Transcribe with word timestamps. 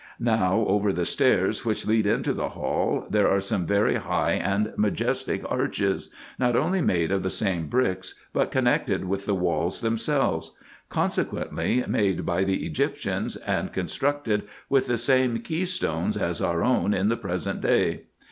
Now 0.19 0.65
over 0.67 0.91
the 0.91 1.05
stairs, 1.05 1.63
which 1.63 1.85
lead 1.85 2.07
into 2.07 2.33
the 2.33 2.49
hall, 2.49 3.05
there 3.11 3.29
are 3.29 3.39
some 3.39 3.67
very 3.67 3.97
high 3.97 4.31
and 4.31 4.73
majestic 4.75 5.43
arches, 5.47 6.09
not 6.39 6.55
only 6.55 6.81
made 6.81 7.11
of 7.11 7.21
the 7.21 7.29
same 7.29 7.67
bricks, 7.67 8.15
but 8.33 8.49
con 8.49 8.63
nected 8.63 9.03
with 9.05 9.27
the 9.27 9.35
walls 9.35 9.79
themsehes; 9.79 10.53
consequently, 10.89 11.83
made 11.87 12.25
by 12.25 12.43
the 12.43 12.65
Egyptians, 12.65 13.35
and 13.35 13.71
constructed 13.71 14.41
with 14.69 14.87
the 14.87 14.97
same 14.97 15.37
key 15.37 15.67
stones 15.67 16.17
as 16.17 16.41
our 16.41 16.63
own 16.63 16.95
in 16.95 17.09
the 17.09 17.15
present 17.15 17.61
day. 17.61 18.05